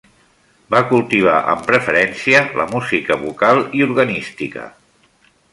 [0.75, 4.69] Va cultivar amb preferència la música vocal i organística.